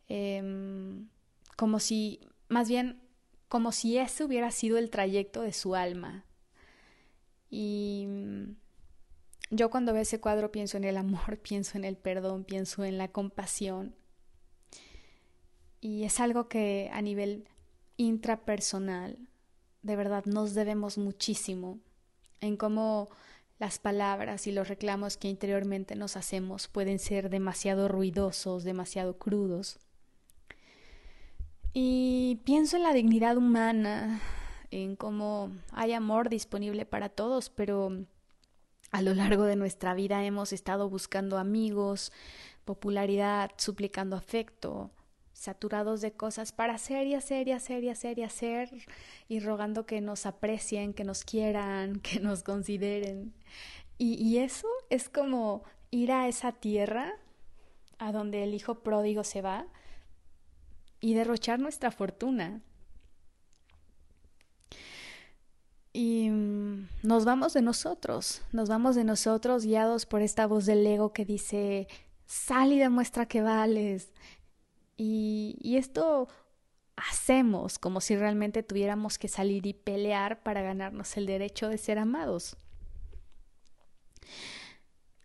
em, 0.08 1.10
como 1.58 1.82
si, 1.82 2.22
más 2.48 2.70
bien, 2.70 3.01
como 3.50 3.74
si 3.74 3.98
ese 3.98 4.24
hubiera 4.24 4.51
sido 4.51 4.77
el 4.77 4.89
trayecto 4.89 5.42
de 5.42 5.51
su 5.51 5.75
alma. 5.75 6.24
Y 7.50 8.06
mm, 8.08 8.56
yo 9.51 9.70
cuando 9.70 9.92
veo 9.92 10.03
ese 10.03 10.22
cuadro 10.22 10.50
pienso 10.50 10.77
en 10.77 10.86
el 10.86 10.96
amor, 10.96 11.39
pienso 11.44 11.77
en 11.77 11.84
el 11.84 11.98
perdón, 11.98 12.46
pienso 12.46 12.86
en 12.86 12.98
la 12.98 13.10
compasión. 13.10 13.96
Y 15.82 16.06
es 16.06 16.22
algo 16.22 16.48
que 16.48 16.89
a 16.94 17.01
nivel 17.01 17.50
intrapersonal, 17.98 19.20
de 19.82 19.98
verdad, 19.98 20.24
nos 20.24 20.53
debemos 20.53 20.98
muchísimo 20.98 21.82
en 22.43 22.57
cómo 22.57 23.09
las 23.59 23.79
palabras 23.79 24.45
y 24.47 24.51
los 24.51 24.67
reclamos 24.67 25.17
que 25.17 25.29
interiormente 25.29 25.95
nos 25.95 26.17
hacemos 26.17 26.67
pueden 26.67 27.00
ser 27.00 27.29
demasiado 27.29 27.88
ruidosos, 27.88 28.63
demasiado 28.63 29.17
crudos. 29.17 29.79
Y 31.73 32.41
pienso 32.43 32.77
en 32.77 32.83
la 32.83 32.93
dignidad 32.93 33.38
humana, 33.38 34.21
en 34.69 34.95
cómo 34.95 35.51
hay 35.71 35.93
amor 35.93 36.29
disponible 36.29 36.85
para 36.85 37.09
todos, 37.09 37.50
pero 37.50 38.05
a 38.91 39.01
lo 39.01 39.13
largo 39.13 39.45
de 39.45 39.55
nuestra 39.55 39.93
vida 39.93 40.23
hemos 40.23 40.53
estado 40.53 40.89
buscando 40.89 41.38
amigos, 41.38 42.12
popularidad, 42.65 43.51
suplicando 43.57 44.15
afecto, 44.15 44.91
saturados 45.43 46.00
de 46.00 46.13
cosas 46.13 46.53
para 46.53 46.75
hacer 46.75 47.05
y 47.05 47.15
hacer 47.15 47.50
y 47.50 47.51
hacer 47.51 47.83
y 47.83 47.89
hacer 47.89 48.17
y 48.17 48.23
hacer 48.23 48.69
y 49.27 49.41
rogando 49.41 49.85
que 49.85 50.00
nos 50.00 50.25
aprecien, 50.25 50.93
que 50.93 51.03
nos 51.03 51.25
quieran, 51.25 52.00
que 52.00 52.19
nos 52.21 52.43
consideren. 52.43 53.33
Y, 53.97 54.13
y 54.13 54.38
eso 54.38 54.67
es 54.89 55.09
como 55.09 55.63
ir 55.91 56.12
a 56.13 56.29
esa 56.29 56.53
tierra 56.53 57.13
a 57.97 58.12
donde 58.13 58.43
el 58.43 58.53
hijo 58.53 58.83
pródigo 58.83 59.23
se 59.23 59.41
va 59.41 59.67
y 61.01 61.13
derrochar 61.13 61.59
nuestra 61.59 61.91
fortuna. 61.91 62.62
Y 65.91 66.29
mm, 66.29 66.88
nos 67.03 67.25
vamos 67.25 67.53
de 67.53 67.62
nosotros, 67.62 68.41
nos 68.53 68.69
vamos 68.69 68.95
de 68.95 69.03
nosotros 69.03 69.65
guiados 69.65 70.05
por 70.05 70.21
esta 70.21 70.47
voz 70.47 70.65
del 70.65 70.88
ego 70.88 71.12
que 71.12 71.25
dice, 71.25 71.88
sal 72.25 72.71
y 72.71 72.79
demuestra 72.79 73.27
que 73.27 73.41
vales. 73.41 74.13
Y, 75.05 75.75
esto 75.77 76.29
hacemos 76.95 77.79
como 77.79 78.00
si 78.00 78.15
realmente 78.15 78.63
tuviéramos 78.63 79.17
que 79.17 79.27
salir 79.27 79.65
y 79.65 79.74
pelear 79.74 80.43
para 80.43 80.62
ganarnos 80.62 81.17
el 81.17 81.25
derecho 81.25 81.67
de 81.67 81.77
ser 81.77 81.98
amados. 81.98 82.55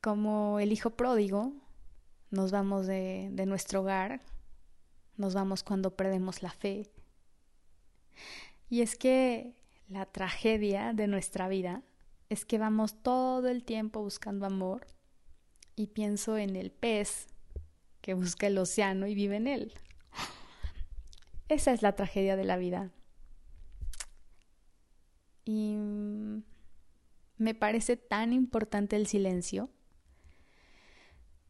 Como 0.01 0.59
el 0.59 0.73
hijo 0.73 0.91
pródigo, 0.91 1.53
nos 2.31 2.51
vamos 2.51 2.87
de 2.87 3.45
nuestro 3.47 3.83
hogar 3.83 4.23
nos 5.19 5.35
vamos 5.35 5.63
cuando 5.65 5.95
perdemos 5.97 6.43
la 6.43 6.51
fe. 6.51 6.89
Y 8.71 8.81
es 8.81 8.97
que 8.97 9.55
la 9.89 10.07
tragedia 10.07 10.93
de 10.95 11.09
nuestra 11.09 11.49
vida 11.49 11.83
es 12.29 12.45
que 12.45 12.59
vamos 12.59 13.03
todo 13.03 13.49
el 13.49 13.65
tiempo 13.65 14.01
buscando 14.01 14.47
amor 14.47 14.87
y 15.77 15.89
pienso 15.89 16.39
en 16.39 16.57
el 16.57 16.71
pez 16.71 17.27
que 18.01 18.15
busca 18.15 18.47
el 18.47 18.59
océano 18.59 19.07
y 19.07 19.15
vive 19.15 19.37
en 19.37 19.47
él. 19.47 19.73
Esa 21.49 21.73
es 21.73 21.83
la 21.83 21.95
tragedia 21.95 22.37
de 22.37 22.45
la 22.45 22.57
vida. 22.57 22.91
Y 25.45 25.77
me 27.39 27.55
parece 27.55 27.97
tan 27.97 28.33
importante 28.33 28.97
el 28.97 29.07
silencio 29.07 29.71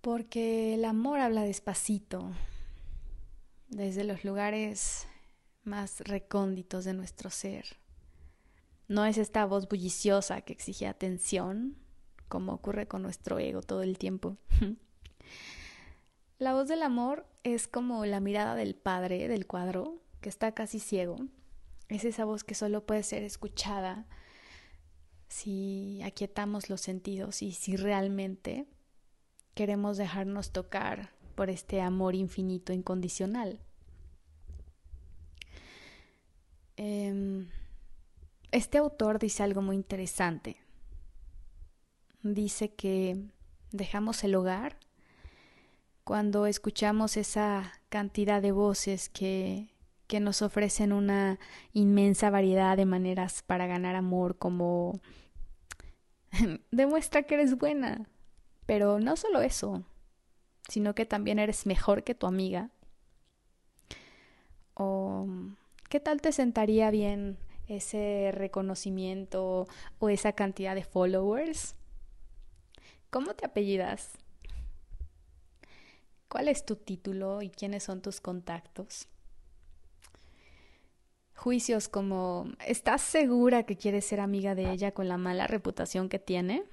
porque 0.00 0.74
el 0.74 0.84
amor 0.84 1.18
habla 1.18 1.42
despacito, 1.42 2.30
desde 3.68 4.04
los 4.04 4.24
lugares 4.24 5.08
más 5.64 6.00
recónditos 6.00 6.84
de 6.84 6.94
nuestro 6.94 7.30
ser. 7.30 7.76
No 8.86 9.04
es 9.04 9.18
esta 9.18 9.44
voz 9.44 9.68
bulliciosa 9.68 10.40
que 10.40 10.52
exige 10.52 10.86
atención, 10.86 11.76
como 12.28 12.52
ocurre 12.52 12.86
con 12.86 13.02
nuestro 13.02 13.38
ego 13.38 13.62
todo 13.62 13.82
el 13.82 13.98
tiempo. 13.98 14.38
la 16.38 16.52
voz 16.52 16.68
del 16.68 16.82
amor 16.82 17.26
es 17.42 17.66
como 17.66 18.06
la 18.06 18.20
mirada 18.20 18.54
del 18.54 18.74
padre 18.74 19.28
del 19.28 19.46
cuadro, 19.46 20.00
que 20.20 20.28
está 20.28 20.52
casi 20.52 20.78
ciego. 20.78 21.16
Es 21.88 22.04
esa 22.04 22.24
voz 22.24 22.44
que 22.44 22.54
solo 22.54 22.86
puede 22.86 23.02
ser 23.02 23.22
escuchada 23.22 24.06
si 25.28 26.00
aquietamos 26.02 26.70
los 26.70 26.80
sentidos 26.80 27.42
y 27.42 27.52
si 27.52 27.76
realmente 27.76 28.66
queremos 29.54 29.96
dejarnos 29.96 30.52
tocar 30.52 31.10
por 31.34 31.50
este 31.50 31.80
amor 31.80 32.14
infinito 32.14 32.72
incondicional. 32.72 33.60
Em, 36.76 37.48
este 38.52 38.78
autor 38.78 39.18
dice 39.18 39.42
algo 39.42 39.62
muy 39.62 39.74
interesante. 39.74 40.56
Dice 42.22 42.74
que 42.74 43.28
dejamos 43.72 44.22
el 44.24 44.34
hogar 44.34 44.78
cuando 46.08 46.46
escuchamos 46.46 47.18
esa 47.18 47.70
cantidad 47.90 48.40
de 48.40 48.50
voces 48.50 49.10
que, 49.10 49.74
que 50.06 50.20
nos 50.20 50.40
ofrecen 50.40 50.94
una 50.94 51.38
inmensa 51.74 52.30
variedad 52.30 52.78
de 52.78 52.86
maneras 52.86 53.42
para 53.42 53.66
ganar 53.66 53.94
amor, 53.94 54.38
como 54.38 55.02
demuestra 56.70 57.24
que 57.24 57.34
eres 57.34 57.58
buena, 57.58 58.08
pero 58.64 59.00
no 59.00 59.16
solo 59.16 59.42
eso, 59.42 59.84
sino 60.70 60.94
que 60.94 61.04
también 61.04 61.38
eres 61.38 61.66
mejor 61.66 62.04
que 62.04 62.14
tu 62.14 62.26
amiga. 62.26 62.70
O 64.72 65.26
¿qué 65.90 66.00
tal 66.00 66.22
te 66.22 66.32
sentaría 66.32 66.90
bien 66.90 67.36
ese 67.66 68.30
reconocimiento 68.32 69.68
o 69.98 70.08
esa 70.08 70.32
cantidad 70.32 70.74
de 70.74 70.84
followers? 70.84 71.74
¿Cómo 73.10 73.34
te 73.34 73.44
apellidas? 73.44 74.16
¿Cuál 76.28 76.48
es 76.48 76.66
tu 76.66 76.76
título 76.76 77.40
y 77.42 77.50
quiénes 77.50 77.84
son 77.84 78.02
tus 78.02 78.20
contactos? 78.20 79.08
Juicios 81.34 81.88
como 81.88 82.46
¿estás 82.66 83.00
segura 83.00 83.62
que 83.62 83.76
quieres 83.76 84.04
ser 84.04 84.20
amiga 84.20 84.54
de 84.54 84.70
ella 84.70 84.92
con 84.92 85.08
la 85.08 85.16
mala 85.16 85.46
reputación 85.46 86.08
que 86.08 86.18
tiene? 86.18 86.64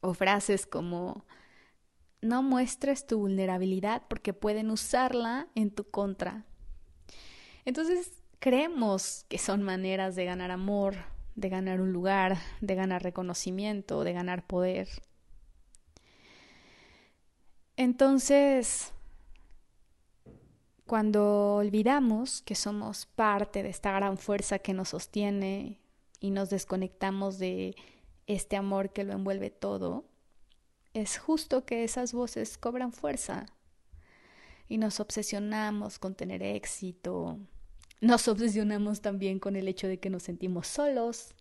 O 0.00 0.14
frases 0.14 0.66
como 0.66 1.26
no 2.22 2.42
muestres 2.42 3.06
tu 3.06 3.18
vulnerabilidad 3.18 4.02
porque 4.08 4.32
pueden 4.32 4.70
usarla 4.70 5.48
en 5.54 5.70
tu 5.70 5.90
contra. 5.90 6.44
Entonces, 7.64 8.22
creemos 8.38 9.24
que 9.28 9.38
son 9.38 9.62
maneras 9.62 10.16
de 10.16 10.24
ganar 10.24 10.50
amor, 10.50 10.96
de 11.34 11.48
ganar 11.48 11.80
un 11.80 11.92
lugar, 11.92 12.38
de 12.60 12.74
ganar 12.74 13.02
reconocimiento, 13.02 14.04
de 14.04 14.12
ganar 14.12 14.46
poder. 14.46 14.88
Entonces, 17.80 18.92
cuando 20.84 21.54
olvidamos 21.54 22.42
que 22.42 22.54
somos 22.54 23.06
parte 23.06 23.62
de 23.62 23.70
esta 23.70 23.90
gran 23.90 24.18
fuerza 24.18 24.58
que 24.58 24.74
nos 24.74 24.90
sostiene 24.90 25.80
y 26.20 26.30
nos 26.30 26.50
desconectamos 26.50 27.38
de 27.38 27.74
este 28.26 28.56
amor 28.56 28.92
que 28.92 29.04
lo 29.04 29.14
envuelve 29.14 29.48
todo, 29.48 30.04
es 30.92 31.16
justo 31.16 31.64
que 31.64 31.82
esas 31.82 32.12
voces 32.12 32.58
cobran 32.58 32.92
fuerza 32.92 33.46
y 34.68 34.76
nos 34.76 35.00
obsesionamos 35.00 35.98
con 35.98 36.14
tener 36.14 36.42
éxito, 36.42 37.38
nos 38.02 38.28
obsesionamos 38.28 39.00
también 39.00 39.38
con 39.38 39.56
el 39.56 39.66
hecho 39.68 39.88
de 39.88 39.98
que 39.98 40.10
nos 40.10 40.24
sentimos 40.24 40.66
solos 40.66 41.34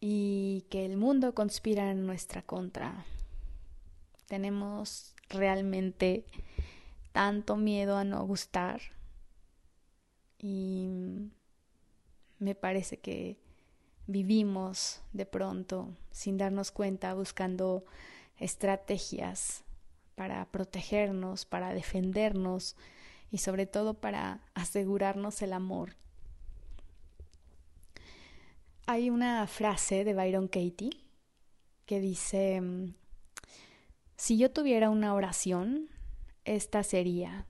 y 0.00 0.64
que 0.70 0.86
el 0.86 0.96
mundo 0.96 1.34
conspira 1.34 1.90
en 1.90 2.06
nuestra 2.06 2.40
contra. 2.40 3.04
Tenemos 4.30 5.16
realmente 5.28 6.24
tanto 7.10 7.56
miedo 7.56 7.96
a 7.96 8.04
no 8.04 8.24
gustar 8.24 8.80
y 10.38 10.86
me 12.38 12.54
parece 12.54 13.00
que 13.00 13.40
vivimos 14.06 15.02
de 15.12 15.26
pronto 15.26 15.96
sin 16.12 16.38
darnos 16.38 16.70
cuenta 16.70 17.12
buscando 17.14 17.84
estrategias 18.36 19.64
para 20.14 20.44
protegernos, 20.52 21.44
para 21.44 21.74
defendernos 21.74 22.76
y 23.32 23.38
sobre 23.38 23.66
todo 23.66 23.94
para 23.94 24.44
asegurarnos 24.54 25.42
el 25.42 25.54
amor. 25.54 25.96
Hay 28.86 29.10
una 29.10 29.44
frase 29.48 30.04
de 30.04 30.14
Byron 30.14 30.46
Katie 30.46 31.04
que 31.84 31.98
dice, 31.98 32.62
si 34.20 34.36
yo 34.36 34.50
tuviera 34.50 34.90
una 34.90 35.14
oración, 35.14 35.88
esta 36.44 36.82
sería, 36.82 37.46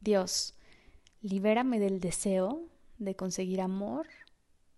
Dios, 0.00 0.54
libérame 1.22 1.80
del 1.80 1.98
deseo 1.98 2.62
de 2.98 3.16
conseguir 3.16 3.60
amor, 3.60 4.06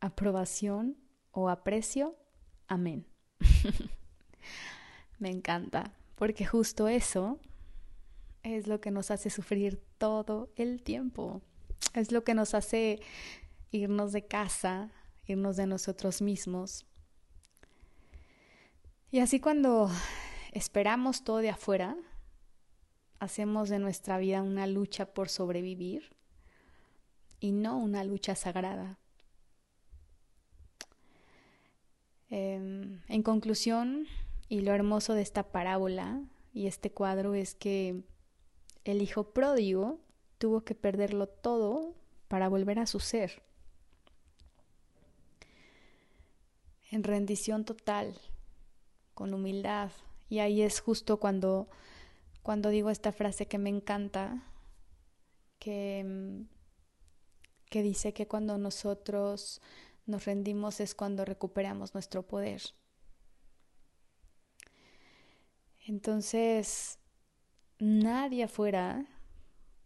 aprobación 0.00 0.96
o 1.30 1.50
aprecio. 1.50 2.16
Amén. 2.68 3.06
Me 5.18 5.28
encanta, 5.28 5.92
porque 6.14 6.46
justo 6.46 6.88
eso 6.88 7.38
es 8.42 8.66
lo 8.66 8.80
que 8.80 8.90
nos 8.90 9.10
hace 9.10 9.28
sufrir 9.28 9.78
todo 9.98 10.50
el 10.56 10.82
tiempo. 10.82 11.42
Es 11.92 12.12
lo 12.12 12.24
que 12.24 12.32
nos 12.32 12.54
hace 12.54 12.98
irnos 13.70 14.12
de 14.12 14.24
casa, 14.24 14.90
irnos 15.26 15.58
de 15.58 15.66
nosotros 15.66 16.22
mismos. 16.22 16.86
Y 19.10 19.18
así 19.18 19.38
cuando 19.38 19.90
esperamos 20.52 21.24
todo 21.24 21.38
de 21.38 21.50
afuera, 21.50 21.96
hacemos 23.18 23.68
de 23.68 23.78
nuestra 23.78 24.18
vida 24.18 24.42
una 24.42 24.66
lucha 24.66 25.06
por 25.06 25.28
sobrevivir 25.28 26.16
y 27.38 27.52
no 27.52 27.78
una 27.78 28.04
lucha 28.04 28.34
sagrada. 28.34 28.98
Em, 32.28 33.00
en 33.08 33.22
conclusión, 33.22 34.06
y 34.48 34.60
lo 34.60 34.72
hermoso 34.72 35.14
de 35.14 35.22
esta 35.22 35.44
parábola 35.52 36.22
y 36.52 36.66
este 36.66 36.90
cuadro 36.90 37.34
es 37.34 37.54
que 37.54 38.02
el 38.84 39.00
hijo 39.00 39.32
pródigo 39.32 40.00
tuvo 40.38 40.62
que 40.62 40.74
perderlo 40.74 41.28
todo 41.28 41.94
para 42.26 42.48
volver 42.48 42.80
a 42.80 42.86
su 42.86 42.98
ser. 42.98 43.42
En 46.90 47.04
rendición 47.04 47.64
total, 47.64 48.18
con 49.14 49.32
humildad. 49.34 49.92
Y 50.30 50.38
ahí 50.38 50.62
es 50.62 50.80
justo 50.80 51.18
cuando, 51.18 51.68
cuando 52.42 52.70
digo 52.70 52.88
esta 52.88 53.12
frase 53.12 53.46
que 53.46 53.58
me 53.58 53.68
encanta, 53.68 54.44
que, 55.58 56.46
que 57.68 57.82
dice 57.82 58.14
que 58.14 58.26
cuando 58.26 58.56
nosotros 58.56 59.60
nos 60.06 60.24
rendimos 60.24 60.80
es 60.80 60.94
cuando 60.94 61.24
recuperamos 61.24 61.92
nuestro 61.94 62.26
poder. 62.26 62.62
Entonces, 65.86 66.98
nadie 67.80 68.44
afuera 68.44 69.06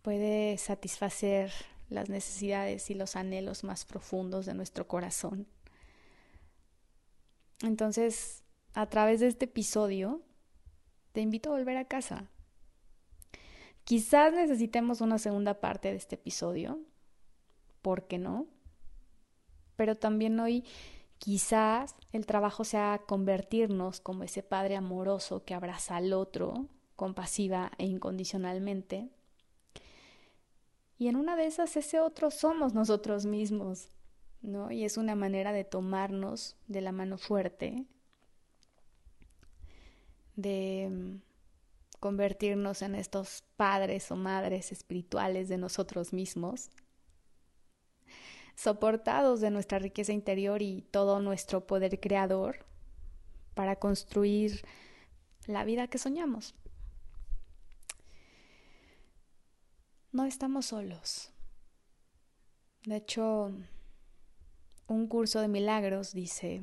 puede 0.02 0.59
satisfacer 0.59 1.52
las 1.88 2.11
necesidades 2.11 2.90
y 2.90 2.94
los 2.94 3.16
anhelos 3.16 3.64
más 3.64 3.87
profundos 3.87 4.44
de 4.44 4.52
nuestro 4.54 4.87
corazón. 4.87 5.46
Entonces, 7.62 8.42
a 8.74 8.87
través 8.88 9.20
de 9.20 9.28
este 9.28 9.46
episodio, 9.46 10.20
te 11.14 11.22
invito 11.22 11.48
a 11.48 11.57
volver 11.57 11.79
a 11.79 11.87
casa. 11.87 12.29
Quizás 13.85 14.35
necesitemos 14.35 15.00
una 15.00 15.16
segunda 15.16 15.55
parte 15.61 15.88
de 15.88 15.96
este 15.96 16.16
episodio, 16.16 16.81
¿por 17.81 18.07
qué 18.07 18.18
no? 18.18 18.46
pero 19.77 19.96
también 19.96 20.38
hoy 20.40 20.64
quizás 21.18 21.96
el 22.12 22.27
trabajo 22.27 22.64
sea 22.64 23.03
convertirnos 23.07 24.00
como 24.00 24.24
ese 24.24 24.42
padre 24.42 24.77
amoroso 24.77 25.44
que 25.44 25.55
abraza 25.55 25.96
al 25.96 26.12
otro 26.12 26.68
compasiva 26.96 27.72
e 27.79 27.87
incondicionalmente. 27.87 29.09
Y 30.96 31.09
en 31.09 31.16
una 31.16 31.35
de 31.35 31.46
esas 31.46 31.77
ese 31.77 32.00
otro 32.00 32.31
somos 32.31 32.72
nosotros 32.72 33.27
mismos, 33.27 33.88
¿no? 34.42 34.70
Y 34.70 34.85
es 34.85 34.96
una 34.96 35.16
manera 35.16 35.53
de 35.53 35.64
tomarnos 35.64 36.57
de 36.68 36.81
la 36.81 36.92
mano 36.92 37.18
fuerte, 37.18 37.85
de 40.37 40.88
mm, 40.90 41.23
convertirnos 42.01 42.83
en 42.83 42.94
estos 42.94 43.44
padres 43.57 44.11
o 44.11 44.16
madres 44.16 44.73
espirituales 44.73 45.49
de 45.49 45.59
nosotros 45.59 46.12
mismos 46.12 46.70
soportados 48.57 49.40
de 49.40 49.51
nuestra 49.51 49.79
riqueza 49.79 50.12
interior 50.12 50.62
y 50.62 50.83
todo 50.90 51.20
nuestro 51.20 51.66
poder 51.66 52.01
creador 52.01 52.64
para 53.55 53.77
construir 53.77 54.64
la 55.47 55.64
vida 55.64 55.88
que 55.88 55.99
soñamos. 55.99 56.55
No 60.12 60.25
estamos 60.25 60.66
solos. 60.66 61.33
De 62.85 62.97
hecho, 62.97 63.51
un 64.87 65.09
curso 65.09 65.40
de 65.40 65.49
milagros 65.49 66.12
dice, 66.12 66.62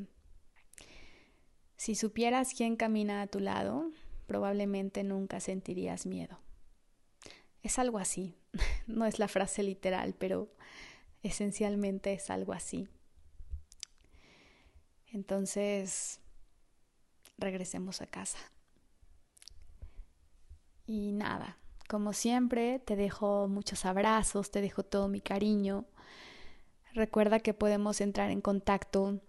si 1.82 1.96
supieras 1.96 2.54
quién 2.54 2.76
camina 2.76 3.24
a 3.24 3.28
tu 3.28 3.40
lado, 3.40 3.90
probablemente 4.28 5.04
nunca 5.04 5.40
sentirías 5.40 6.06
miedo. 6.06 6.40
Es 7.64 7.80
algo 7.80 7.98
así, 7.98 8.38
no 8.86 9.08
es 9.08 9.18
la 9.18 9.28
frase 9.28 9.64
literal, 9.64 10.14
pero 10.14 10.54
esencialmente 11.24 12.14
es 12.14 12.30
algo 12.30 12.54
así. 12.54 12.88
Entonces, 15.08 16.20
regresemos 17.40 18.00
a 18.04 18.06
casa. 18.06 18.38
Y 20.86 21.14
nada, 21.14 21.58
como 21.90 22.14
siempre, 22.14 22.78
te 22.78 22.96
dejo 22.96 23.48
muchos 23.48 23.86
abrazos, 23.86 24.52
te 24.52 24.62
dejo 24.62 24.84
todo 24.84 25.08
mi 25.08 25.20
cariño. 25.20 25.88
Recuerda 26.94 27.40
que 27.40 27.56
podemos 27.56 28.02
entrar 28.02 28.30
en 28.30 28.42
contacto 28.42 29.20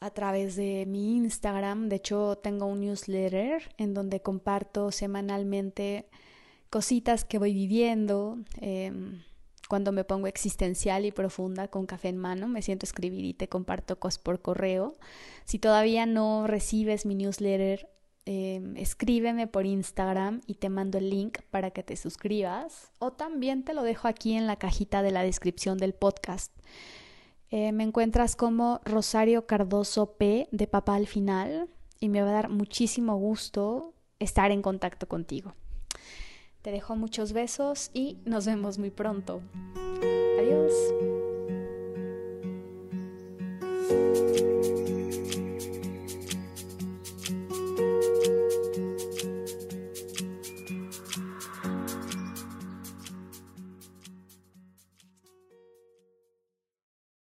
a 0.00 0.10
través 0.10 0.56
de 0.56 0.84
mi 0.86 1.16
Instagram. 1.16 1.88
De 1.88 1.96
hecho, 1.96 2.36
tengo 2.36 2.66
un 2.66 2.80
newsletter 2.80 3.74
en 3.78 3.94
donde 3.94 4.20
comparto 4.20 4.92
semanalmente 4.92 6.08
cositas 6.70 7.24
que 7.24 7.38
voy 7.38 7.52
viviendo. 7.52 8.38
Em, 8.60 9.22
cuando 9.68 9.92
me 9.92 10.04
pongo 10.04 10.26
existencial 10.26 11.04
y 11.04 11.12
profunda 11.12 11.68
con 11.68 11.86
café 11.86 12.08
en 12.08 12.16
mano, 12.16 12.48
me 12.48 12.62
siento 12.62 12.84
a 12.84 12.88
escribir 12.88 13.24
y 13.24 13.34
te 13.34 13.48
comparto 13.48 13.98
cosas 13.98 14.18
por 14.18 14.40
correo. 14.40 14.96
Si 15.44 15.58
todavía 15.58 16.06
no 16.06 16.46
recibes 16.46 17.04
mi 17.04 17.14
newsletter, 17.14 17.90
em, 18.24 18.76
escríbeme 18.76 19.46
por 19.46 19.66
Instagram 19.66 20.40
y 20.46 20.54
te 20.54 20.68
mando 20.68 20.98
el 20.98 21.10
link 21.10 21.38
para 21.50 21.70
que 21.70 21.82
te 21.82 21.96
suscribas. 21.96 22.92
O 22.98 23.12
también 23.12 23.64
te 23.64 23.74
lo 23.74 23.82
dejo 23.82 24.08
aquí 24.08 24.34
en 24.34 24.46
la 24.46 24.56
cajita 24.56 25.02
de 25.02 25.10
la 25.10 25.22
descripción 25.22 25.76
del 25.76 25.92
podcast. 25.92 26.52
Eh, 27.50 27.72
me 27.72 27.84
encuentras 27.84 28.36
como 28.36 28.80
Rosario 28.84 29.46
Cardoso 29.46 30.12
P 30.12 30.48
de 30.52 30.66
papá 30.66 30.96
al 30.96 31.06
final 31.06 31.68
y 31.98 32.08
me 32.08 32.20
va 32.20 32.28
a 32.28 32.32
dar 32.32 32.48
muchísimo 32.50 33.16
gusto 33.16 33.94
estar 34.18 34.50
en 34.50 34.62
contacto 34.62 35.08
contigo. 35.08 35.54
Te 36.62 36.70
dejo 36.70 36.96
muchos 36.96 37.32
besos 37.32 37.90
y 37.94 38.18
nos 38.24 38.44
vemos 38.46 38.78
muy 38.78 38.90
pronto. 38.90 39.40
Adiós. 40.38 40.72